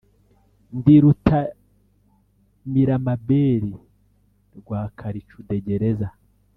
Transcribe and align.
Ndi 0.77 0.95
Rutamiramaberi 1.03 3.73
rwa 4.57 4.81
Karicudegereza 4.97 6.07